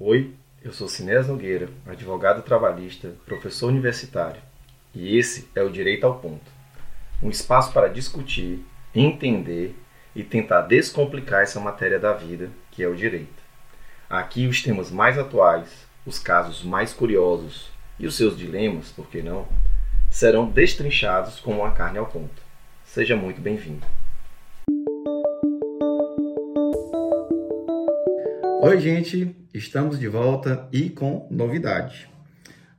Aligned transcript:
Oi, 0.00 0.32
eu 0.62 0.72
sou 0.72 0.86
Sinés 0.86 1.26
Nogueira, 1.26 1.68
advogado 1.84 2.42
trabalhista, 2.42 3.16
professor 3.26 3.66
universitário, 3.66 4.40
e 4.94 5.18
esse 5.18 5.48
é 5.56 5.62
o 5.62 5.68
Direito 5.68 6.06
ao 6.06 6.20
Ponto 6.20 6.48
um 7.20 7.28
espaço 7.28 7.72
para 7.72 7.88
discutir, 7.88 8.64
entender 8.94 9.76
e 10.14 10.22
tentar 10.22 10.62
descomplicar 10.62 11.42
essa 11.42 11.58
matéria 11.58 11.98
da 11.98 12.12
vida 12.12 12.48
que 12.70 12.80
é 12.80 12.86
o 12.86 12.94
direito. 12.94 13.42
Aqui 14.08 14.46
os 14.46 14.62
temas 14.62 14.88
mais 14.88 15.18
atuais, 15.18 15.84
os 16.06 16.20
casos 16.20 16.62
mais 16.62 16.92
curiosos 16.92 17.68
e 17.98 18.06
os 18.06 18.16
seus 18.16 18.38
dilemas, 18.38 18.92
por 18.92 19.08
que 19.08 19.20
não, 19.20 19.48
serão 20.08 20.48
destrinchados 20.48 21.40
como 21.40 21.62
uma 21.62 21.72
carne 21.72 21.98
ao 21.98 22.06
ponto. 22.06 22.40
Seja 22.84 23.16
muito 23.16 23.40
bem-vindo. 23.40 23.84
Oi, 28.68 28.78
gente, 28.80 29.34
estamos 29.54 29.98
de 29.98 30.06
volta 30.08 30.68
e 30.70 30.90
com 30.90 31.26
novidade. 31.30 32.06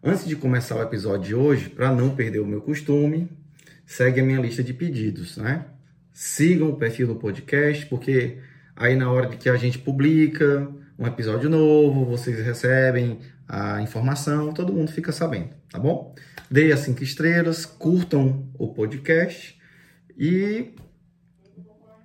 Antes 0.04 0.28
de 0.28 0.36
começar 0.36 0.76
o 0.76 0.84
episódio 0.84 1.26
de 1.30 1.34
hoje, 1.34 1.68
para 1.68 1.92
não 1.92 2.16
perder 2.16 2.38
o 2.38 2.46
meu 2.46 2.62
costume, 2.62 3.28
segue 3.88 4.22
a 4.22 4.24
minha 4.24 4.40
lista 4.40 4.64
de 4.64 4.72
pedidos, 4.72 5.38
né? 5.38 5.66
Sigam 6.14 6.70
o 6.70 6.76
perfil 6.76 7.08
do 7.08 7.16
podcast, 7.16 7.88
porque 7.88 8.38
aí 8.76 8.96
na 8.96 9.12
hora 9.12 9.30
que 9.30 9.50
a 9.50 9.56
gente 9.56 9.80
publica 9.80 10.70
um 10.96 11.08
episódio 11.08 11.50
novo, 11.50 12.06
vocês 12.06 12.38
recebem 12.46 13.22
a 13.48 13.82
informação, 13.82 14.54
todo 14.54 14.72
mundo 14.72 14.92
fica 14.92 15.12
sabendo, 15.12 15.56
tá 15.72 15.80
bom? 15.80 16.14
Deem 16.52 16.72
as 16.72 16.82
cinco 16.82 17.04
estrelas, 17.04 17.66
curtam 17.66 18.48
o 18.60 18.72
podcast 18.76 19.60
e 20.16 20.72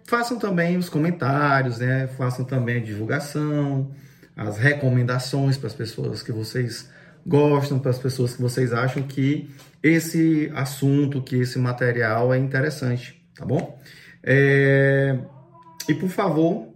façam 0.05 0.39
também 0.39 0.77
os 0.77 0.89
comentários, 0.89 1.79
né? 1.79 2.07
Façam 2.07 2.45
também 2.45 2.77
a 2.77 2.85
divulgação, 2.85 3.91
as 4.37 4.59
recomendações 4.59 5.57
para 5.57 5.67
as 5.67 5.75
pessoas 5.75 6.23
que 6.23 6.33
vocês 6.33 6.89
gostam, 7.27 7.79
para 7.79 7.91
as 7.91 7.99
pessoas 7.99 8.35
que 8.35 8.43
vocês 8.43 8.73
acham 8.73 9.03
que 9.03 9.51
esse 9.83 10.51
assunto, 10.55 11.23
que 11.23 11.37
esse 11.37 11.59
material 11.59 12.33
é 12.33 12.39
interessante, 12.39 13.23
tá 13.35 13.45
bom? 13.45 13.79
É... 14.23 15.19
E 15.89 15.95
por 15.95 16.09
favor, 16.09 16.69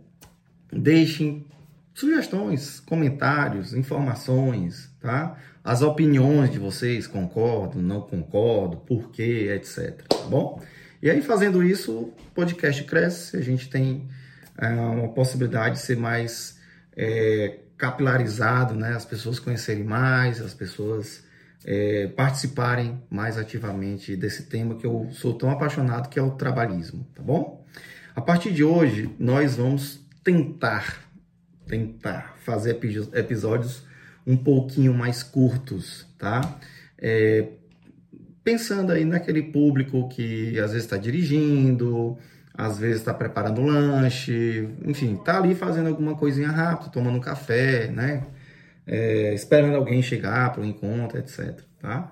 deixem 0.73 1.47
sugestões, 1.95 2.81
comentários, 2.81 3.75
informações, 3.75 4.91
tá? 5.01 5.37
As 5.65 5.83
opiniões 5.83 6.51
de 6.51 6.59
vocês, 6.59 7.07
concordo, 7.07 7.81
não 7.81 8.01
concordo, 8.01 8.77
por 8.79 9.11
quê, 9.11 9.51
etc, 9.55 10.03
tá 10.09 10.27
bom? 10.29 10.63
E 11.01 11.09
aí, 11.09 11.23
fazendo 11.23 11.63
isso, 11.63 11.93
o 11.93 12.15
podcast 12.35 12.83
cresce, 12.85 13.37
a 13.37 13.41
gente 13.41 13.71
tem 13.71 14.09
é, 14.57 14.69
uma 14.69 15.09
possibilidade 15.09 15.77
de 15.77 15.81
ser 15.83 15.97
mais 15.97 16.59
é, 16.97 17.59
capilarizado, 17.77 18.75
né? 18.75 18.95
As 18.95 19.05
pessoas 19.05 19.39
conhecerem 19.39 19.85
mais, 19.85 20.41
as 20.41 20.55
pessoas 20.55 21.23
é, 21.65 22.09
participarem 22.09 23.01
mais 23.09 23.39
ativamente 23.39 24.17
desse 24.17 24.45
tema 24.45 24.75
que 24.75 24.87
eu 24.87 25.09
sou 25.13 25.35
tão 25.35 25.51
apaixonado, 25.51 26.09
que 26.09 26.19
é 26.19 26.23
o 26.23 26.33
trabalhismo, 26.33 27.07
tá 27.15 27.23
bom? 27.23 27.65
A 28.17 28.21
partir 28.21 28.53
de 28.53 28.65
hoje, 28.65 29.09
nós 29.19 29.57
vamos 29.57 30.01
tentar, 30.25 31.05
tentar 31.69 32.37
fazer 32.45 32.77
episódios 33.15 33.87
um 34.27 34.37
pouquinho 34.37 34.93
mais 34.93 35.23
curtos, 35.23 36.05
tá? 36.19 36.41
É, 37.01 37.47
pensando 38.49 38.93
aí 38.93 39.05
naquele 39.05 39.43
público 39.43 40.09
que 40.09 40.59
às 40.59 40.71
vezes 40.71 40.85
está 40.85 40.97
dirigindo, 40.97 42.17
às 42.55 42.79
vezes 42.79 42.97
está 42.97 43.13
preparando 43.13 43.61
lanche, 43.61 44.71
enfim, 44.87 45.17
está 45.17 45.37
ali 45.37 45.55
fazendo 45.55 45.89
alguma 45.89 46.17
coisinha 46.17 46.49
rápida, 46.49 46.91
tomando 46.91 47.19
um 47.19 47.21
café, 47.21 47.89
né? 47.89 48.27
É, 48.87 49.35
esperando 49.35 49.77
alguém 49.77 50.01
chegar 50.01 50.51
para 50.51 50.63
o 50.63 50.65
encontro, 50.65 51.19
etc. 51.19 51.61
Tá? 51.79 52.11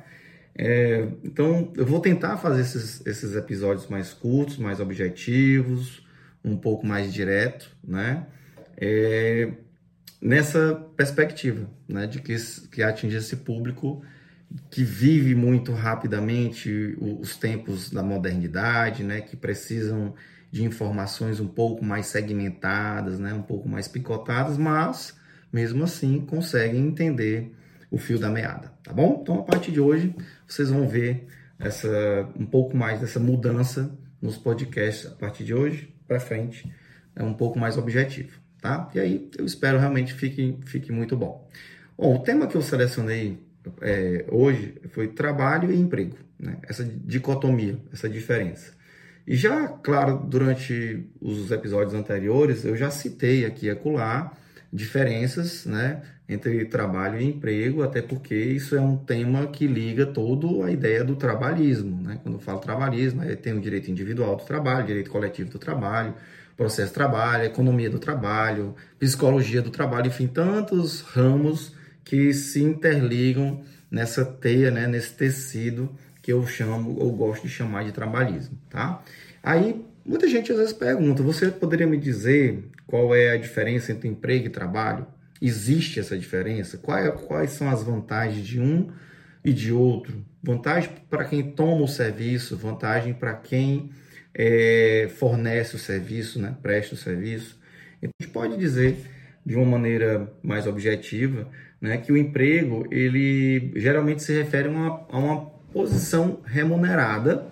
É, 0.54 1.08
então, 1.24 1.72
eu 1.74 1.86
vou 1.86 2.00
tentar 2.00 2.36
fazer 2.36 2.60
esses, 2.60 3.04
esses 3.06 3.34
episódios 3.34 3.86
mais 3.86 4.12
curtos, 4.12 4.58
mais 4.58 4.78
objetivos, 4.78 6.06
um 6.44 6.54
pouco 6.54 6.86
mais 6.86 7.14
direto, 7.14 7.74
né? 7.82 8.26
É, 8.76 9.52
nessa 10.20 10.74
perspectiva, 10.98 11.66
né? 11.88 12.06
De 12.06 12.20
que, 12.20 12.36
que 12.70 12.82
atinge 12.82 13.16
esse 13.16 13.36
público 13.36 14.02
que 14.70 14.82
vive 14.84 15.34
muito 15.34 15.72
rapidamente 15.72 16.96
os 17.00 17.36
tempos 17.36 17.90
da 17.90 18.02
modernidade, 18.02 19.02
né, 19.02 19.20
que 19.20 19.36
precisam 19.36 20.14
de 20.50 20.64
informações 20.64 21.40
um 21.40 21.48
pouco 21.48 21.84
mais 21.84 22.06
segmentadas, 22.06 23.18
né, 23.18 23.34
um 23.34 23.42
pouco 23.42 23.68
mais 23.68 23.88
picotadas, 23.88 24.56
mas 24.56 25.16
mesmo 25.52 25.84
assim 25.84 26.20
conseguem 26.20 26.86
entender 26.86 27.52
o 27.90 27.98
fio 27.98 28.18
da 28.18 28.28
meada, 28.28 28.72
tá 28.82 28.92
bom? 28.92 29.20
Então 29.22 29.40
a 29.40 29.42
partir 29.42 29.72
de 29.72 29.80
hoje 29.80 30.14
vocês 30.46 30.70
vão 30.70 30.88
ver 30.88 31.26
essa 31.58 31.88
um 32.38 32.46
pouco 32.46 32.76
mais 32.76 33.00
dessa 33.00 33.18
mudança 33.18 33.96
nos 34.20 34.36
podcasts 34.36 35.06
a 35.06 35.14
partir 35.14 35.44
de 35.44 35.54
hoje 35.54 35.94
para 36.06 36.20
frente 36.20 36.70
é 37.14 37.22
um 37.22 37.34
pouco 37.34 37.58
mais 37.58 37.78
objetivo, 37.78 38.38
tá? 38.60 38.90
E 38.94 39.00
aí 39.00 39.30
eu 39.38 39.44
espero 39.44 39.78
realmente 39.78 40.12
fique 40.12 40.58
fique 40.66 40.92
muito 40.92 41.16
bom. 41.16 41.48
Bom, 41.96 42.16
o 42.16 42.18
tema 42.18 42.46
que 42.46 42.56
eu 42.56 42.62
selecionei 42.62 43.45
é, 43.80 44.24
hoje 44.30 44.74
foi 44.90 45.08
trabalho 45.08 45.72
e 45.72 45.76
emprego, 45.78 46.16
né? 46.38 46.56
essa 46.62 46.84
dicotomia, 46.84 47.78
essa 47.92 48.08
diferença. 48.08 48.74
E 49.26 49.34
já, 49.34 49.66
claro, 49.66 50.18
durante 50.24 51.04
os 51.20 51.50
episódios 51.50 51.94
anteriores, 51.94 52.64
eu 52.64 52.76
já 52.76 52.90
citei 52.90 53.44
aqui 53.44 53.66
e 53.66 53.70
acolá 53.70 54.32
diferenças 54.72 55.66
né, 55.66 56.02
entre 56.28 56.64
trabalho 56.66 57.20
e 57.20 57.24
emprego, 57.24 57.82
até 57.82 58.00
porque 58.00 58.34
isso 58.34 58.76
é 58.76 58.80
um 58.80 58.96
tema 58.96 59.46
que 59.48 59.66
liga 59.66 60.06
todo 60.06 60.62
a 60.62 60.70
ideia 60.70 61.02
do 61.02 61.16
trabalhismo. 61.16 62.02
Né? 62.02 62.20
Quando 62.22 62.36
eu 62.36 62.40
falo 62.40 62.60
trabalhismo, 62.60 63.22
aí 63.22 63.34
tem 63.34 63.52
o 63.52 63.60
direito 63.60 63.90
individual 63.90 64.36
do 64.36 64.44
trabalho, 64.44 64.86
direito 64.86 65.10
coletivo 65.10 65.50
do 65.50 65.58
trabalho, 65.58 66.14
processo 66.56 66.88
de 66.88 66.94
trabalho, 66.94 67.44
economia 67.44 67.90
do 67.90 67.98
trabalho, 67.98 68.74
psicologia 68.98 69.60
do 69.60 69.70
trabalho, 69.70 70.06
enfim, 70.06 70.26
tantos 70.26 71.00
ramos 71.00 71.75
que 72.06 72.32
se 72.32 72.62
interligam 72.62 73.62
nessa 73.90 74.24
teia, 74.24 74.70
né, 74.70 74.86
nesse 74.86 75.12
tecido 75.12 75.90
que 76.22 76.32
eu 76.32 76.46
chamo, 76.46 76.96
ou 76.98 77.12
gosto 77.12 77.42
de 77.42 77.48
chamar 77.48 77.84
de 77.84 77.92
trabalhismo, 77.92 78.56
tá? 78.70 79.02
Aí, 79.42 79.84
muita 80.04 80.28
gente 80.28 80.50
às 80.52 80.58
vezes 80.58 80.72
pergunta, 80.72 81.22
você 81.22 81.50
poderia 81.50 81.86
me 81.86 81.98
dizer 81.98 82.64
qual 82.86 83.14
é 83.14 83.30
a 83.30 83.36
diferença 83.36 83.90
entre 83.90 84.08
emprego 84.08 84.46
e 84.46 84.50
trabalho? 84.50 85.06
Existe 85.42 85.98
essa 85.98 86.16
diferença? 86.16 86.78
Quais, 86.78 87.12
quais 87.22 87.50
são 87.50 87.68
as 87.68 87.82
vantagens 87.82 88.46
de 88.46 88.60
um 88.60 88.88
e 89.44 89.52
de 89.52 89.72
outro? 89.72 90.24
Vantagem 90.42 90.90
para 91.10 91.24
quem 91.24 91.50
toma 91.50 91.82
o 91.82 91.88
serviço, 91.88 92.56
vantagem 92.56 93.14
para 93.14 93.34
quem 93.34 93.90
é, 94.32 95.10
fornece 95.16 95.74
o 95.74 95.78
serviço, 95.78 96.40
né, 96.40 96.54
presta 96.62 96.94
o 96.94 96.98
serviço. 96.98 97.58
Então, 97.98 98.10
a 98.20 98.22
gente 98.22 98.32
pode 98.32 98.56
dizer 98.56 98.96
de 99.46 99.54
uma 99.54 99.64
maneira 99.64 100.30
mais 100.42 100.66
objetiva 100.66 101.48
né, 101.80 101.98
que 101.98 102.10
o 102.10 102.16
emprego 102.16 102.86
ele 102.90 103.72
geralmente 103.76 104.22
se 104.22 104.32
refere 104.36 104.68
a 104.68 104.70
uma, 104.70 105.06
a 105.08 105.18
uma 105.18 105.46
posição 105.72 106.40
remunerada 106.44 107.46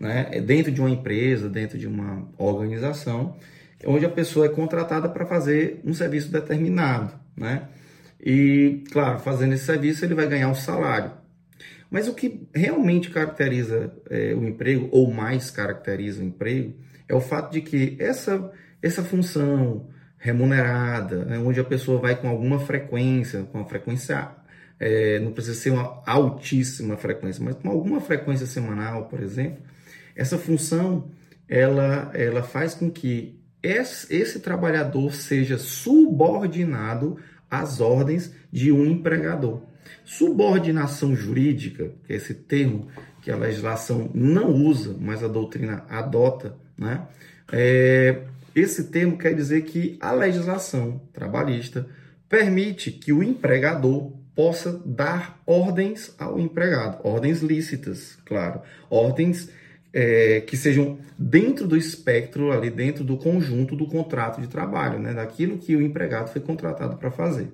né, 0.00 0.40
dentro 0.40 0.72
de 0.72 0.80
uma 0.80 0.90
empresa, 0.90 1.48
dentro 1.48 1.78
de 1.78 1.86
uma 1.86 2.26
organização, 2.38 3.36
onde 3.86 4.06
a 4.06 4.08
pessoa 4.08 4.46
é 4.46 4.48
contratada 4.48 5.08
para 5.08 5.26
fazer 5.26 5.80
um 5.84 5.92
serviço 5.92 6.32
determinado. 6.32 7.12
Né? 7.36 7.68
E, 8.24 8.82
claro, 8.90 9.18
fazendo 9.18 9.52
esse 9.52 9.64
serviço 9.64 10.04
ele 10.04 10.14
vai 10.14 10.26
ganhar 10.26 10.48
um 10.48 10.54
salário. 10.54 11.12
Mas 11.90 12.08
o 12.08 12.14
que 12.14 12.48
realmente 12.54 13.10
caracteriza 13.10 13.92
é, 14.10 14.34
o 14.34 14.44
emprego, 14.44 14.88
ou 14.90 15.12
mais 15.12 15.50
caracteriza 15.50 16.22
o 16.22 16.24
emprego, 16.24 16.74
é 17.08 17.14
o 17.14 17.20
fato 17.20 17.52
de 17.52 17.60
que 17.60 17.96
essa, 18.00 18.50
essa 18.82 19.02
função, 19.02 19.88
remunerada, 20.24 21.22
né, 21.26 21.38
onde 21.38 21.60
a 21.60 21.64
pessoa 21.64 22.00
vai 22.00 22.16
com 22.16 22.26
alguma 22.26 22.58
frequência, 22.58 23.42
com 23.42 23.58
uma 23.58 23.68
frequência, 23.68 24.30
é, 24.80 25.18
não 25.18 25.32
precisa 25.32 25.54
ser 25.54 25.68
uma 25.68 26.02
altíssima 26.06 26.96
frequência, 26.96 27.44
mas 27.44 27.54
com 27.56 27.68
alguma 27.68 28.00
frequência 28.00 28.46
semanal, 28.46 29.04
por 29.04 29.22
exemplo, 29.22 29.62
essa 30.16 30.38
função 30.38 31.10
ela, 31.46 32.10
ela 32.14 32.42
faz 32.42 32.72
com 32.72 32.90
que 32.90 33.38
esse, 33.62 34.14
esse 34.14 34.40
trabalhador 34.40 35.12
seja 35.12 35.58
subordinado 35.58 37.18
às 37.50 37.82
ordens 37.82 38.32
de 38.50 38.72
um 38.72 38.86
empregador. 38.86 39.60
Subordinação 40.06 41.14
jurídica, 41.14 41.92
que 42.06 42.14
é 42.14 42.16
esse 42.16 42.32
termo 42.32 42.88
que 43.20 43.30
a 43.30 43.36
legislação 43.36 44.10
não 44.14 44.50
usa, 44.54 44.96
mas 44.98 45.22
a 45.22 45.28
doutrina 45.28 45.84
adota, 45.90 46.56
né? 46.78 47.06
É, 47.52 48.22
esse 48.54 48.84
termo 48.84 49.18
quer 49.18 49.34
dizer 49.34 49.62
que 49.62 49.96
a 50.00 50.12
legislação 50.12 51.00
trabalhista 51.12 51.86
permite 52.28 52.90
que 52.90 53.12
o 53.12 53.22
empregador 53.22 54.12
possa 54.34 54.80
dar 54.84 55.40
ordens 55.46 56.14
ao 56.18 56.38
empregado, 56.38 56.98
ordens 57.06 57.40
lícitas, 57.40 58.18
claro, 58.24 58.60
ordens 58.90 59.48
é, 59.92 60.40
que 60.40 60.56
sejam 60.56 60.98
dentro 61.16 61.68
do 61.68 61.76
espectro, 61.76 62.50
ali 62.50 62.68
dentro 62.68 63.04
do 63.04 63.16
conjunto 63.16 63.76
do 63.76 63.86
contrato 63.86 64.40
de 64.40 64.48
trabalho, 64.48 64.98
né, 64.98 65.14
daquilo 65.14 65.58
que 65.58 65.76
o 65.76 65.82
empregado 65.82 66.32
foi 66.32 66.40
contratado 66.40 66.96
para 66.96 67.12
fazer. 67.12 67.48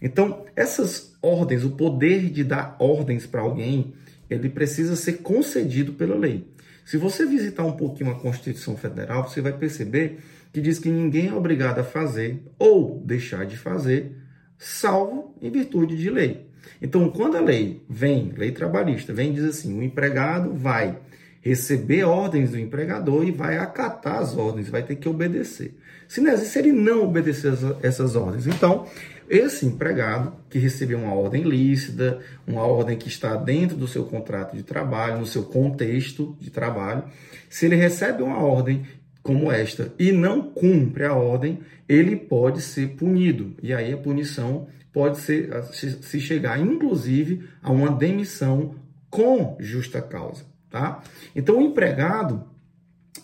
Então, 0.00 0.44
essas 0.54 1.16
ordens, 1.20 1.64
o 1.64 1.70
poder 1.70 2.30
de 2.30 2.44
dar 2.44 2.76
ordens 2.78 3.26
para 3.26 3.40
alguém, 3.40 3.94
ele 4.30 4.48
precisa 4.48 4.96
ser 4.96 5.18
concedido 5.18 5.92
pela 5.92 6.16
lei. 6.16 6.46
Se 6.84 6.96
você 6.96 7.24
visitar 7.24 7.64
um 7.64 7.72
pouquinho 7.72 8.10
a 8.10 8.18
Constituição 8.18 8.76
Federal, 8.76 9.28
você 9.28 9.40
vai 9.40 9.52
perceber 9.52 10.18
que 10.52 10.60
diz 10.60 10.78
que 10.78 10.90
ninguém 10.90 11.28
é 11.28 11.34
obrigado 11.34 11.78
a 11.78 11.84
fazer 11.84 12.42
ou 12.58 13.02
deixar 13.04 13.46
de 13.46 13.56
fazer, 13.56 14.16
salvo 14.58 15.34
em 15.40 15.50
virtude 15.50 15.96
de 15.96 16.10
lei. 16.10 16.46
Então, 16.80 17.08
quando 17.10 17.36
a 17.36 17.40
lei 17.40 17.82
vem, 17.88 18.32
lei 18.36 18.52
trabalhista, 18.52 19.12
vem 19.12 19.30
e 19.30 19.34
diz 19.34 19.44
assim: 19.44 19.78
o 19.78 19.82
empregado 19.82 20.52
vai 20.54 20.98
receber 21.40 22.04
ordens 22.04 22.52
do 22.52 22.58
empregador 22.58 23.26
e 23.26 23.32
vai 23.32 23.58
acatar 23.58 24.18
as 24.18 24.36
ordens, 24.36 24.68
vai 24.68 24.82
ter 24.82 24.96
que 24.96 25.08
obedecer. 25.08 25.76
Se, 26.06 26.20
não, 26.20 26.36
se 26.36 26.56
ele 26.58 26.72
não 26.72 27.04
obedecer 27.04 27.52
essas 27.82 28.14
ordens, 28.14 28.46
então 28.46 28.86
esse 29.28 29.66
empregado 29.66 30.34
que 30.50 30.58
recebeu 30.58 30.98
uma 30.98 31.14
ordem 31.14 31.42
lícita, 31.42 32.20
uma 32.46 32.62
ordem 32.62 32.96
que 32.96 33.08
está 33.08 33.36
dentro 33.36 33.76
do 33.76 33.88
seu 33.88 34.04
contrato 34.04 34.56
de 34.56 34.62
trabalho, 34.62 35.18
no 35.18 35.26
seu 35.26 35.44
contexto 35.44 36.36
de 36.40 36.50
trabalho, 36.50 37.04
se 37.48 37.66
ele 37.66 37.76
recebe 37.76 38.22
uma 38.22 38.38
ordem 38.38 38.84
como 39.22 39.52
esta 39.52 39.92
e 39.98 40.10
não 40.10 40.42
cumpre 40.42 41.04
a 41.04 41.14
ordem, 41.14 41.60
ele 41.88 42.16
pode 42.16 42.60
ser 42.60 42.96
punido. 42.96 43.54
E 43.62 43.72
aí 43.72 43.92
a 43.92 43.96
punição 43.96 44.66
pode 44.92 45.18
ser 45.18 45.50
se 45.72 46.20
chegar 46.20 46.60
inclusive 46.60 47.48
a 47.62 47.70
uma 47.70 47.90
demissão 47.90 48.74
com 49.08 49.56
justa 49.60 50.02
causa, 50.02 50.44
tá? 50.68 51.02
Então 51.34 51.58
o 51.58 51.62
empregado 51.62 52.50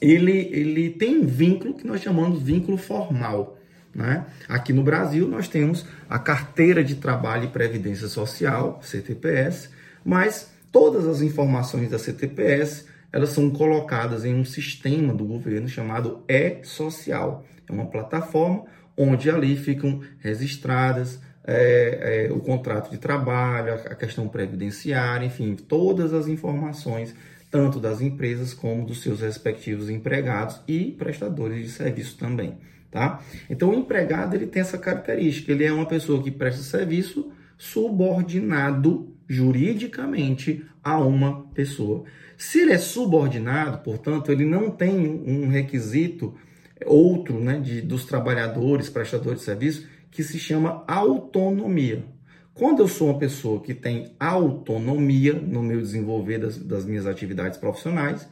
ele, 0.01 0.49
ele 0.53 0.91
tem 0.91 1.19
um 1.19 1.27
vínculo 1.27 1.75
que 1.75 1.87
nós 1.87 2.01
chamamos 2.01 2.39
de 2.39 2.45
vínculo 2.45 2.77
formal. 2.77 3.58
Né? 3.95 4.25
Aqui 4.49 4.73
no 4.73 4.83
Brasil, 4.83 5.27
nós 5.27 5.49
temos 5.49 5.85
a 6.09 6.19
Carteira 6.19 6.85
de 6.85 6.97
Trabalho 6.97 7.45
e 7.45 7.49
Previdência 7.49 8.09
Social, 8.09 8.81
CTPS, 8.83 9.71
mas 10.05 10.51
todas 10.71 11.07
as 11.07 11.21
informações 11.23 11.91
da 11.91 11.99
CTPS 11.99 12.87
elas 13.13 13.31
são 13.31 13.51
colocadas 13.51 14.25
em 14.25 14.35
um 14.35 14.45
sistema 14.45 15.15
do 15.15 15.25
governo 15.25 15.67
chamado 15.67 16.23
E-Social. 16.29 17.45
É 17.67 17.73
uma 17.73 17.87
plataforma 17.87 18.65
onde 18.97 19.31
ali 19.31 19.57
ficam 19.57 20.03
registradas 20.19 21.19
é, 21.45 22.27
é, 22.29 22.33
o 22.33 22.41
contrato 22.41 22.91
de 22.91 22.99
trabalho, 22.99 23.73
a 23.73 23.95
questão 23.95 24.29
previdenciária, 24.29 25.25
enfim, 25.25 25.57
todas 25.57 26.13
as 26.13 26.29
informações, 26.29 27.15
tanto 27.51 27.81
das 27.81 28.03
empresas 28.03 28.53
como 28.53 28.85
dos 28.85 29.01
seus 29.01 29.23
respectivos 29.23 29.89
empregados 29.89 30.61
e 30.69 30.93
prestadores 30.99 31.65
de 31.65 31.71
serviço 31.71 32.19
também 32.19 32.59
tá? 32.91 33.23
Então 33.49 33.71
o 33.71 33.75
empregado 33.75 34.35
ele 34.35 34.47
tem 34.47 34.63
essa 34.63 34.79
característica, 34.79 35.53
ele 35.53 35.65
é 35.65 35.73
uma 35.73 35.87
pessoa 35.87 36.23
que 36.23 36.31
presta 36.31 36.63
serviço 36.63 37.31
subordinado 37.57 39.15
juridicamente 39.29 40.65
a 40.83 40.99
uma 40.99 41.43
pessoa. 41.49 42.05
Se 42.37 42.61
ele 42.61 42.73
é 42.73 42.79
subordinado, 42.79 43.79
portanto, 43.79 44.31
ele 44.31 44.45
não 44.45 44.71
tem 44.71 44.97
um 44.97 45.49
requisito 45.49 46.35
outro, 46.87 47.41
né, 47.41 47.59
de, 47.59 47.83
dos 47.83 48.05
trabalhadores, 48.05 48.89
prestadores 48.89 49.41
de 49.41 49.45
serviço, 49.45 49.87
que 50.11 50.23
se 50.23 50.39
chama 50.39 50.85
autonomia. 50.87 52.05
Quando 52.55 52.81
eu 52.81 52.89
sou 52.89 53.11
uma 53.11 53.19
pessoa 53.19 53.61
que 53.61 53.75
tem 53.75 54.13
autonomia 54.19 55.33
no 55.35 55.63
meu 55.63 55.81
desenvolver 55.81 56.39
das, 56.39 56.57
das 56.59 56.85
minhas 56.85 57.07
atividades 57.07 57.59
profissionais, 57.59 58.29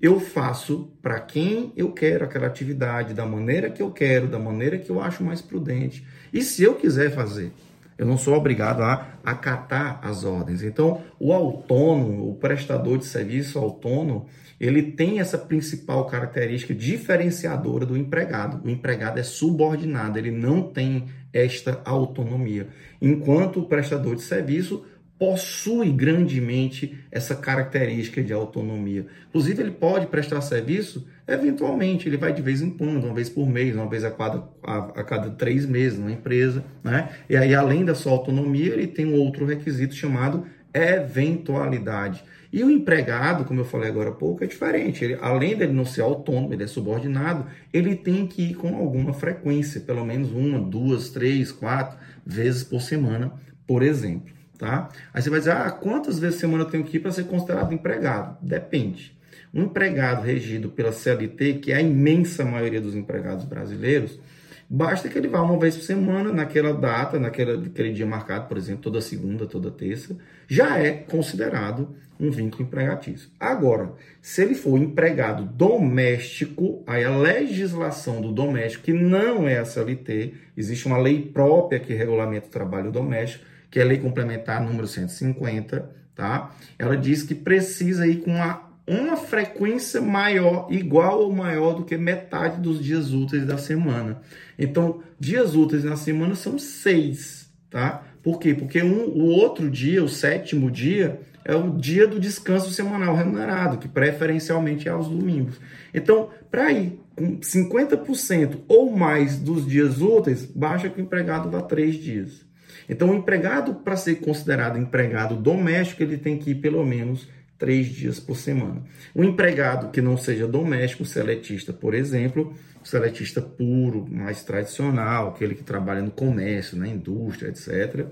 eu 0.00 0.18
faço 0.18 0.90
para 1.02 1.20
quem 1.20 1.72
eu 1.76 1.92
quero 1.92 2.24
aquela 2.24 2.46
atividade, 2.46 3.12
da 3.12 3.26
maneira 3.26 3.68
que 3.68 3.82
eu 3.82 3.90
quero, 3.90 4.26
da 4.26 4.38
maneira 4.38 4.78
que 4.78 4.90
eu 4.90 5.00
acho 5.00 5.22
mais 5.22 5.42
prudente. 5.42 6.06
E 6.32 6.42
se 6.42 6.62
eu 6.62 6.74
quiser 6.74 7.10
fazer, 7.10 7.52
eu 7.98 8.06
não 8.06 8.16
sou 8.16 8.34
obrigado 8.34 8.82
a 8.82 9.08
acatar 9.22 10.00
as 10.02 10.24
ordens. 10.24 10.62
Então, 10.62 11.02
o 11.18 11.34
autônomo, 11.34 12.30
o 12.30 12.34
prestador 12.34 12.96
de 12.96 13.04
serviço 13.04 13.58
autônomo, 13.58 14.26
ele 14.58 14.82
tem 14.92 15.20
essa 15.20 15.36
principal 15.36 16.06
característica 16.06 16.74
diferenciadora 16.74 17.84
do 17.84 17.96
empregado. 17.96 18.66
O 18.66 18.70
empregado 18.70 19.18
é 19.18 19.22
subordinado, 19.22 20.18
ele 20.18 20.30
não 20.30 20.62
tem 20.62 21.08
esta 21.30 21.82
autonomia. 21.84 22.68
Enquanto 23.02 23.60
o 23.60 23.66
prestador 23.66 24.16
de 24.16 24.22
serviço 24.22 24.82
possui 25.20 25.92
grandemente 25.92 26.98
essa 27.12 27.34
característica 27.34 28.22
de 28.22 28.32
autonomia. 28.32 29.04
Inclusive, 29.28 29.62
ele 29.62 29.70
pode 29.70 30.06
prestar 30.06 30.40
serviço, 30.40 31.06
eventualmente, 31.28 32.08
ele 32.08 32.16
vai 32.16 32.32
de 32.32 32.40
vez 32.40 32.62
em 32.62 32.70
quando, 32.70 33.04
uma 33.04 33.12
vez 33.12 33.28
por 33.28 33.46
mês, 33.46 33.76
uma 33.76 33.86
vez 33.86 34.02
a 34.02 34.10
cada, 34.10 34.48
a, 34.62 34.78
a 34.78 35.04
cada 35.04 35.28
três 35.28 35.66
meses 35.66 35.98
numa 35.98 36.10
empresa, 36.10 36.64
né? 36.82 37.10
E 37.28 37.36
aí, 37.36 37.54
além 37.54 37.84
da 37.84 37.94
sua 37.94 38.12
autonomia, 38.12 38.72
ele 38.72 38.86
tem 38.86 39.04
um 39.04 39.20
outro 39.20 39.44
requisito 39.44 39.94
chamado 39.94 40.46
eventualidade. 40.72 42.24
E 42.50 42.64
o 42.64 42.70
empregado, 42.70 43.44
como 43.44 43.60
eu 43.60 43.64
falei 43.66 43.90
agora 43.90 44.08
há 44.08 44.14
pouco, 44.14 44.42
é 44.42 44.46
diferente. 44.46 45.04
Ele, 45.04 45.18
além 45.20 45.54
dele 45.54 45.74
não 45.74 45.84
ser 45.84 46.00
autônomo, 46.00 46.54
ele 46.54 46.64
é 46.64 46.66
subordinado, 46.66 47.44
ele 47.74 47.94
tem 47.94 48.26
que 48.26 48.40
ir 48.40 48.54
com 48.54 48.74
alguma 48.74 49.12
frequência, 49.12 49.82
pelo 49.82 50.02
menos 50.02 50.32
uma, 50.32 50.58
duas, 50.58 51.10
três, 51.10 51.52
quatro 51.52 51.98
vezes 52.24 52.64
por 52.64 52.80
semana, 52.80 53.34
por 53.66 53.82
exemplo. 53.82 54.39
Tá? 54.60 54.90
Aí 55.14 55.22
você 55.22 55.30
vai 55.30 55.38
dizer, 55.38 55.52
ah, 55.52 55.70
quantas 55.70 56.18
vezes 56.18 56.36
por 56.36 56.40
semana 56.42 56.64
eu 56.64 56.68
tenho 56.68 56.84
que 56.84 56.98
ir 56.98 57.00
para 57.00 57.10
ser 57.10 57.24
considerado 57.24 57.72
empregado? 57.72 58.36
Depende. 58.42 59.18
Um 59.54 59.62
empregado 59.62 60.22
regido 60.22 60.68
pela 60.68 60.92
CLT, 60.92 61.54
que 61.54 61.72
é 61.72 61.76
a 61.76 61.80
imensa 61.80 62.44
maioria 62.44 62.78
dos 62.78 62.94
empregados 62.94 63.46
brasileiros, 63.46 64.20
basta 64.68 65.08
que 65.08 65.16
ele 65.16 65.28
vá 65.28 65.40
uma 65.40 65.58
vez 65.58 65.76
por 65.76 65.82
semana, 65.82 66.30
naquela 66.30 66.74
data, 66.74 67.18
naquela, 67.18 67.56
naquele 67.56 67.90
dia 67.94 68.04
marcado, 68.04 68.48
por 68.48 68.58
exemplo, 68.58 68.82
toda 68.82 69.00
segunda, 69.00 69.46
toda 69.46 69.70
terça, 69.70 70.14
já 70.46 70.78
é 70.78 70.90
considerado 70.90 71.96
um 72.20 72.30
vínculo 72.30 72.64
empregatício. 72.64 73.30
Agora, 73.40 73.94
se 74.20 74.42
ele 74.42 74.54
for 74.54 74.76
empregado 74.76 75.42
doméstico, 75.42 76.84
aí 76.86 77.02
a 77.02 77.16
legislação 77.16 78.20
do 78.20 78.30
doméstico, 78.30 78.84
que 78.84 78.92
não 78.92 79.48
é 79.48 79.58
a 79.58 79.64
CLT, 79.64 80.34
existe 80.54 80.86
uma 80.86 80.98
lei 80.98 81.22
própria 81.22 81.80
que 81.80 81.94
regulamenta 81.94 82.46
o 82.46 82.50
trabalho 82.50 82.92
doméstico, 82.92 83.48
que 83.70 83.78
é 83.78 83.82
a 83.82 83.86
Lei 83.86 83.98
Complementar 83.98 84.62
número 84.62 84.86
150, 84.86 85.90
tá? 86.14 86.50
Ela 86.78 86.96
diz 86.96 87.22
que 87.22 87.34
precisa 87.34 88.06
ir 88.06 88.22
com 88.22 88.32
uma, 88.32 88.70
uma 88.86 89.16
frequência 89.16 90.00
maior, 90.00 90.66
igual 90.70 91.20
ou 91.20 91.32
maior 91.32 91.74
do 91.74 91.84
que 91.84 91.96
metade 91.96 92.60
dos 92.60 92.82
dias 92.82 93.12
úteis 93.12 93.46
da 93.46 93.56
semana. 93.56 94.20
Então, 94.58 95.02
dias 95.18 95.54
úteis 95.54 95.84
na 95.84 95.96
semana 95.96 96.34
são 96.34 96.58
seis, 96.58 97.50
tá? 97.70 98.02
Por 98.22 98.38
quê? 98.38 98.54
Porque 98.54 98.82
um, 98.82 99.04
o 99.04 99.26
outro 99.26 99.70
dia, 99.70 100.02
o 100.04 100.08
sétimo 100.08 100.70
dia, 100.70 101.20
é 101.44 101.54
o 101.54 101.70
dia 101.70 102.06
do 102.06 102.20
descanso 102.20 102.70
semanal 102.70 103.14
remunerado, 103.14 103.78
que 103.78 103.88
preferencialmente 103.88 104.88
é 104.88 104.90
aos 104.90 105.08
domingos. 105.08 105.58
Então, 105.94 106.28
para 106.50 106.70
ir 106.70 107.00
com 107.16 107.38
50% 107.38 108.60
ou 108.68 108.94
mais 108.94 109.38
dos 109.38 109.66
dias 109.66 110.00
úteis, 110.02 110.44
basta 110.44 110.90
que 110.90 111.00
o 111.00 111.04
empregado 111.04 111.50
vá 111.50 111.62
três 111.62 111.96
dias. 111.96 112.49
Então, 112.90 113.10
o 113.10 113.14
empregado, 113.14 113.72
para 113.76 113.96
ser 113.96 114.16
considerado 114.16 114.76
empregado 114.76 115.36
doméstico, 115.36 116.02
ele 116.02 116.18
tem 116.18 116.36
que 116.36 116.50
ir 116.50 116.56
pelo 116.56 116.84
menos 116.84 117.28
três 117.56 117.86
dias 117.86 118.18
por 118.18 118.36
semana. 118.36 118.82
O 119.14 119.22
empregado 119.22 119.92
que 119.92 120.02
não 120.02 120.16
seja 120.16 120.44
doméstico, 120.44 121.04
seletista, 121.04 121.72
por 121.72 121.94
exemplo, 121.94 122.52
seletista 122.82 123.40
puro, 123.40 124.04
mais 124.10 124.42
tradicional, 124.42 125.28
aquele 125.28 125.54
que 125.54 125.62
trabalha 125.62 126.02
no 126.02 126.10
comércio, 126.10 126.76
na 126.76 126.88
indústria, 126.88 127.50
etc., 127.50 128.06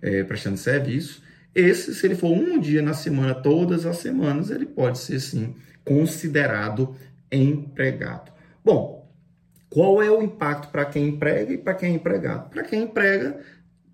é, 0.00 0.24
prestando 0.24 0.56
serviço, 0.56 1.22
esse, 1.54 1.94
se 1.94 2.06
ele 2.06 2.14
for 2.14 2.32
um 2.32 2.58
dia 2.58 2.80
na 2.80 2.94
semana, 2.94 3.34
todas 3.34 3.84
as 3.84 3.98
semanas, 3.98 4.50
ele 4.50 4.64
pode 4.64 4.98
ser 4.98 5.20
sim 5.20 5.54
considerado 5.84 6.96
empregado. 7.30 8.32
Bom, 8.64 9.12
qual 9.68 10.02
é 10.02 10.10
o 10.10 10.22
impacto 10.22 10.70
para 10.70 10.86
quem 10.86 11.08
emprega 11.08 11.52
e 11.52 11.58
para 11.58 11.74
quem 11.74 11.92
é 11.92 11.94
empregado? 11.94 12.48
Para 12.48 12.62
quem 12.62 12.84
emprega, 12.84 13.40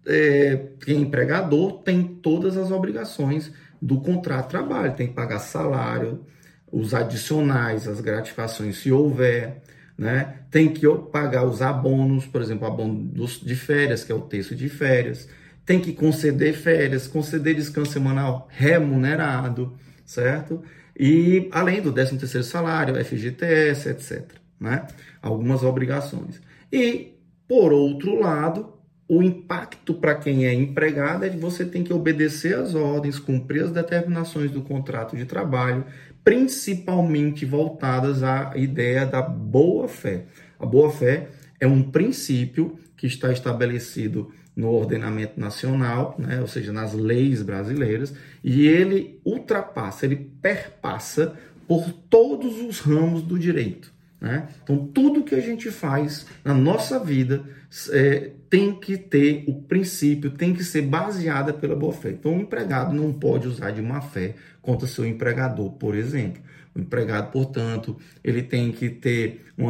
é, 0.08 0.70
quem 0.80 0.96
é 0.96 1.00
empregador 1.00 1.82
tem 1.82 2.02
todas 2.02 2.56
as 2.56 2.70
obrigações 2.70 3.52
do 3.80 4.00
contrato 4.00 4.44
de 4.44 4.50
trabalho, 4.50 4.94
tem 4.94 5.08
que 5.08 5.12
pagar 5.12 5.38
salário, 5.38 6.24
os 6.72 6.94
adicionais, 6.94 7.86
as 7.86 8.00
gratificações, 8.00 8.78
se 8.78 8.90
houver, 8.90 9.62
né? 9.96 10.36
Tem 10.50 10.72
que 10.72 10.86
pagar 11.12 11.44
os 11.44 11.60
abonos, 11.60 12.26
por 12.26 12.40
exemplo, 12.40 12.66
abono 12.66 13.10
de 13.42 13.54
férias, 13.54 14.02
que 14.02 14.10
é 14.10 14.14
o 14.14 14.22
texto 14.22 14.54
de 14.54 14.68
férias, 14.68 15.28
tem 15.64 15.78
que 15.80 15.92
conceder 15.92 16.54
férias, 16.54 17.06
conceder 17.06 17.54
descanso 17.54 17.92
semanal 17.92 18.48
remunerado, 18.50 19.76
certo? 20.04 20.62
E 20.98 21.48
além 21.52 21.80
do 21.80 21.92
13 21.92 22.18
terceiro 22.18 22.46
salário, 22.46 23.04
FGTS, 23.04 23.90
etc, 23.90 24.32
né? 24.58 24.86
Algumas 25.20 25.62
obrigações. 25.62 26.40
E 26.72 27.14
por 27.46 27.72
outro 27.72 28.18
lado, 28.18 28.77
o 29.08 29.22
impacto 29.22 29.94
para 29.94 30.14
quem 30.14 30.46
é 30.46 30.52
empregado 30.52 31.24
é 31.24 31.30
que 31.30 31.38
você 31.38 31.64
tem 31.64 31.82
que 31.82 31.92
obedecer 31.94 32.54
às 32.54 32.74
ordens, 32.74 33.18
cumprir 33.18 33.64
as 33.64 33.72
determinações 33.72 34.50
do 34.50 34.60
contrato 34.60 35.16
de 35.16 35.24
trabalho, 35.24 35.84
principalmente 36.22 37.46
voltadas 37.46 38.22
à 38.22 38.52
ideia 38.54 39.06
da 39.06 39.22
boa 39.22 39.88
fé. 39.88 40.26
A 40.60 40.66
boa 40.66 40.90
fé 40.90 41.28
é 41.58 41.66
um 41.66 41.82
princípio 41.90 42.78
que 42.98 43.06
está 43.06 43.32
estabelecido 43.32 44.30
no 44.54 44.70
ordenamento 44.72 45.40
nacional, 45.40 46.14
né, 46.18 46.40
ou 46.40 46.46
seja, 46.46 46.72
nas 46.72 46.92
leis 46.92 47.42
brasileiras, 47.42 48.12
e 48.44 48.66
ele 48.66 49.20
ultrapassa, 49.24 50.04
ele 50.04 50.30
perpassa 50.42 51.34
por 51.66 51.90
todos 52.10 52.60
os 52.60 52.80
ramos 52.80 53.22
do 53.22 53.38
direito. 53.38 53.90
Né? 54.20 54.48
Então, 54.62 54.86
tudo 54.86 55.22
que 55.22 55.34
a 55.34 55.40
gente 55.40 55.70
faz 55.70 56.26
na 56.44 56.52
nossa 56.52 56.98
vida 56.98 57.44
é, 57.92 58.30
tem 58.50 58.74
que 58.74 58.96
ter 58.96 59.44
o 59.46 59.62
princípio, 59.62 60.30
tem 60.30 60.52
que 60.52 60.64
ser 60.64 60.82
baseada 60.82 61.52
pela 61.52 61.76
boa 61.76 61.92
fé. 61.92 62.10
Então, 62.10 62.36
o 62.36 62.40
empregado 62.40 62.94
não 62.94 63.12
pode 63.12 63.46
usar 63.46 63.70
de 63.70 63.80
má 63.80 64.00
fé 64.00 64.34
contra 64.60 64.88
seu 64.88 65.06
empregador, 65.06 65.70
por 65.72 65.94
exemplo. 65.94 66.42
O 66.74 66.80
empregado, 66.80 67.30
portanto, 67.30 67.96
ele 68.22 68.42
tem 68.42 68.72
que 68.72 68.88
ter 68.88 69.46
um, 69.56 69.68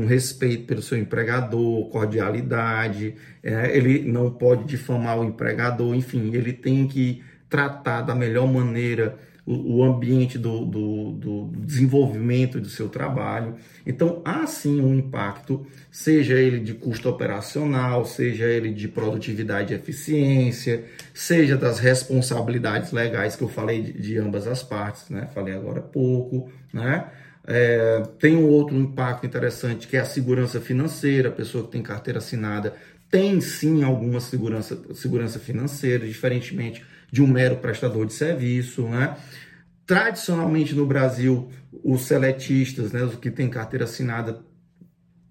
um, 0.00 0.06
respeito 0.06 0.66
pelo 0.66 0.82
seu 0.82 0.98
empregador, 0.98 1.88
cordialidade, 1.88 3.14
é, 3.42 3.76
ele 3.76 4.00
não 4.10 4.30
pode 4.30 4.64
difamar 4.64 5.18
o 5.18 5.24
empregador, 5.24 5.94
enfim, 5.94 6.30
ele 6.34 6.52
tem 6.52 6.86
que 6.86 7.22
tratar 7.48 8.02
da 8.02 8.14
melhor 8.14 8.46
maneira 8.46 9.18
o, 9.50 9.82
ambiente 9.82 10.36
do, 10.36 10.66
do, 10.66 11.12
do, 11.12 11.50
desenvolvimento 11.64 12.60
do 12.60 12.68
seu 12.68 12.86
trabalho. 12.90 13.54
Então, 13.86 14.20
há 14.22 14.46
sim 14.46 14.78
um 14.78 14.94
impacto, 14.94 15.66
seja 15.90 16.34
ele 16.34 16.60
de 16.60 16.74
custo 16.74 17.08
operacional, 17.08 18.04
seja 18.04 18.44
ele 18.44 18.74
de 18.74 18.86
produtividade 18.88 19.72
e 19.72 19.76
eficiência, 19.76 20.84
seja 21.14 21.56
das 21.56 21.78
responsabilidades 21.78 22.92
legais 22.92 23.36
que 23.36 23.42
eu 23.42 23.48
falei 23.48 23.80
de, 23.80 23.92
de 23.94 24.18
ambas 24.18 24.46
as 24.46 24.62
partes, 24.62 25.08
né? 25.08 25.26
Falei 25.34 25.54
agora 25.54 25.78
há 25.78 25.82
pouco, 25.82 26.50
né? 26.70 27.06
É, 27.46 28.02
tem 28.18 28.36
um 28.36 28.46
outro 28.46 28.76
impacto 28.76 29.24
interessante 29.24 29.88
que 29.88 29.96
é 29.96 30.00
a 30.00 30.04
segurança 30.04 30.60
financeira. 30.60 31.30
A 31.30 31.32
pessoa 31.32 31.64
que 31.64 31.70
tem 31.70 31.82
carteira 31.82 32.18
assinada 32.18 32.74
tem 33.10 33.40
sim 33.40 33.82
alguma 33.82 34.20
segurança, 34.20 34.78
segurança 34.92 35.38
financeira, 35.38 36.06
diferentemente 36.06 36.84
de 37.10 37.22
um 37.22 37.26
mero 37.26 37.56
prestador 37.56 38.06
de 38.06 38.12
serviço, 38.12 38.82
né? 38.88 39.16
Tradicionalmente 39.86 40.74
no 40.74 40.84
Brasil, 40.86 41.48
os 41.82 42.02
seletistas, 42.02 42.92
né, 42.92 43.02
os 43.02 43.14
que 43.14 43.30
têm 43.30 43.48
carteira 43.48 43.84
assinada, 43.84 44.40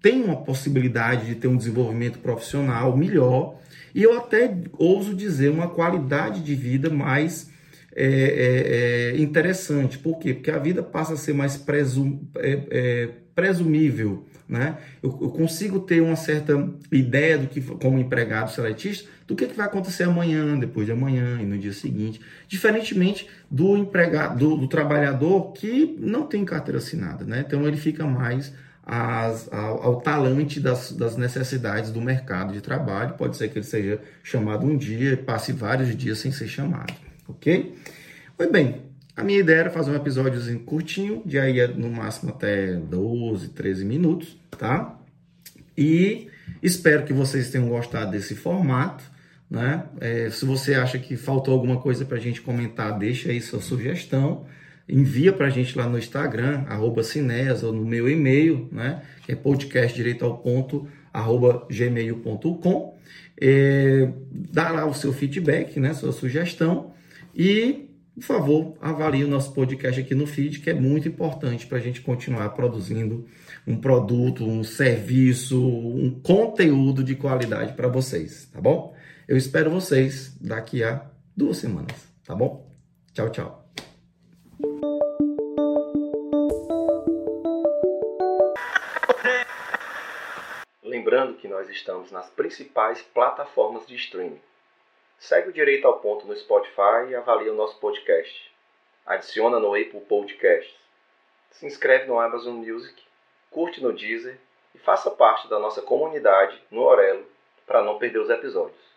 têm 0.02 0.24
uma 0.24 0.42
possibilidade 0.42 1.26
de 1.26 1.34
ter 1.36 1.46
um 1.46 1.56
desenvolvimento 1.56 2.18
profissional 2.18 2.96
melhor 2.96 3.58
e 3.94 4.02
eu 4.02 4.16
até 4.16 4.56
ouso 4.78 5.14
dizer 5.14 5.50
uma 5.50 5.68
qualidade 5.68 6.40
de 6.40 6.54
vida 6.54 6.90
mais 6.90 7.50
é, 7.94 8.06
é, 8.06 9.16
é 9.16 9.20
interessante. 9.20 9.98
Por 9.98 10.18
quê? 10.18 10.34
Porque 10.34 10.50
a 10.50 10.58
vida 10.58 10.82
passa 10.82 11.14
a 11.14 11.16
ser 11.16 11.32
mais 11.32 11.56
presum, 11.56 12.20
é, 12.36 12.62
é 12.70 13.08
presumível 13.38 14.26
né? 14.48 14.78
Eu, 15.02 15.10
eu, 15.20 15.28
consigo 15.28 15.78
ter 15.78 16.00
uma 16.00 16.16
certa 16.16 16.54
ideia 16.90 17.36
do 17.36 17.46
que, 17.46 17.60
como 17.60 17.98
empregado 17.98 18.50
seletista, 18.50 19.08
do 19.26 19.36
que, 19.36 19.46
que 19.46 19.54
vai 19.54 19.66
acontecer 19.66 20.04
amanhã, 20.04 20.58
depois 20.58 20.86
de 20.86 20.92
amanhã 20.92 21.38
e 21.38 21.44
no 21.44 21.58
dia 21.58 21.74
seguinte, 21.74 22.18
diferentemente 22.48 23.28
do 23.50 23.76
empregado, 23.76 24.38
do, 24.38 24.56
do 24.56 24.66
trabalhador 24.66 25.52
que 25.52 25.94
não 26.00 26.26
tem 26.26 26.46
carteira 26.46 26.78
assinada, 26.78 27.26
né? 27.26 27.44
Então 27.46 27.68
ele 27.68 27.76
fica 27.76 28.06
mais 28.06 28.50
as, 28.82 29.52
ao, 29.52 29.82
ao, 29.82 30.00
talante 30.00 30.58
das, 30.58 30.92
das, 30.92 31.14
necessidades 31.18 31.90
do 31.90 32.00
mercado 32.00 32.54
de 32.54 32.62
trabalho. 32.62 33.16
Pode 33.18 33.36
ser 33.36 33.48
que 33.48 33.58
ele 33.58 33.66
seja 33.66 34.00
chamado 34.22 34.64
um 34.64 34.78
dia 34.78 35.14
passe 35.18 35.52
vários 35.52 35.94
dias 35.94 36.18
sem 36.20 36.32
ser 36.32 36.48
chamado, 36.48 36.94
ok? 37.28 37.76
Pois 38.34 38.50
bem, 38.50 38.87
a 39.18 39.24
minha 39.24 39.40
ideia 39.40 39.58
era 39.58 39.70
fazer 39.70 39.90
um 39.90 39.96
episódiozinho 39.96 40.60
curtinho, 40.60 41.22
de 41.26 41.40
aí 41.40 41.66
no 41.74 41.90
máximo 41.90 42.30
até 42.30 42.74
12, 42.74 43.48
13 43.48 43.84
minutos, 43.84 44.38
tá? 44.56 44.96
E 45.76 46.28
espero 46.62 47.04
que 47.04 47.12
vocês 47.12 47.50
tenham 47.50 47.68
gostado 47.68 48.12
desse 48.12 48.36
formato, 48.36 49.02
né? 49.50 49.86
É, 50.00 50.30
se 50.30 50.44
você 50.44 50.74
acha 50.74 51.00
que 51.00 51.16
faltou 51.16 51.52
alguma 51.52 51.80
coisa 51.80 52.04
para 52.04 52.16
a 52.16 52.20
gente 52.20 52.40
comentar, 52.40 52.96
deixa 52.96 53.30
aí 53.30 53.40
sua 53.40 53.60
sugestão, 53.60 54.46
envia 54.88 55.32
para 55.32 55.48
a 55.48 55.50
gente 55.50 55.76
lá 55.76 55.88
no 55.88 55.98
Instagram, 55.98 56.62
arroba 56.68 57.02
Cineas, 57.02 57.64
ou 57.64 57.72
no 57.72 57.84
meu 57.84 58.08
e-mail, 58.08 58.68
né? 58.70 59.02
Que 59.26 59.32
é 59.32 59.34
podcast 59.34 59.96
direito 59.96 60.24
ao 60.24 60.38
ponto, 60.38 60.86
arroba 61.12 61.66
gmail.com. 61.68 62.96
É, 63.40 64.08
dá 64.30 64.70
lá 64.70 64.86
o 64.86 64.94
seu 64.94 65.12
feedback, 65.12 65.80
né? 65.80 65.92
Sua 65.92 66.12
sugestão 66.12 66.92
e 67.34 67.87
por 68.18 68.24
favor, 68.24 68.76
avalie 68.80 69.24
o 69.24 69.28
nosso 69.28 69.54
podcast 69.54 70.00
aqui 70.00 70.14
no 70.14 70.26
feed, 70.26 70.58
que 70.60 70.70
é 70.70 70.74
muito 70.74 71.06
importante 71.06 71.66
para 71.66 71.78
a 71.78 71.80
gente 71.80 72.00
continuar 72.00 72.48
produzindo 72.50 73.26
um 73.66 73.80
produto, 73.80 74.44
um 74.44 74.64
serviço, 74.64 75.64
um 75.64 76.20
conteúdo 76.20 77.04
de 77.04 77.14
qualidade 77.14 77.74
para 77.74 77.86
vocês, 77.86 78.46
tá 78.52 78.60
bom? 78.60 78.94
Eu 79.26 79.36
espero 79.36 79.70
vocês 79.70 80.36
daqui 80.40 80.82
a 80.82 81.06
duas 81.36 81.58
semanas, 81.58 82.08
tá 82.24 82.34
bom? 82.34 82.68
Tchau, 83.12 83.30
tchau. 83.30 83.64
Lembrando 90.82 91.36
que 91.36 91.46
nós 91.46 91.68
estamos 91.70 92.10
nas 92.10 92.28
principais 92.30 93.00
plataformas 93.14 93.86
de 93.86 93.94
streaming 93.94 94.40
Segue 95.18 95.48
o 95.48 95.52
Direito 95.52 95.86
ao 95.86 95.98
Ponto 95.98 96.26
no 96.26 96.36
Spotify 96.36 97.10
e 97.10 97.14
avalia 97.14 97.52
o 97.52 97.56
nosso 97.56 97.78
podcast. 97.78 98.52
Adiciona 99.04 99.58
no 99.58 99.74
Apple 99.74 100.00
Podcasts. 100.02 100.74
Se 101.50 101.66
inscreve 101.66 102.06
no 102.06 102.20
Amazon 102.20 102.54
Music, 102.54 103.02
curte 103.50 103.82
no 103.82 103.92
Deezer 103.92 104.38
e 104.74 104.78
faça 104.78 105.10
parte 105.10 105.48
da 105.48 105.58
nossa 105.58 105.82
comunidade 105.82 106.62
no 106.70 106.82
Orelo 106.82 107.26
para 107.66 107.82
não 107.82 107.98
perder 107.98 108.20
os 108.20 108.30
episódios. 108.30 108.87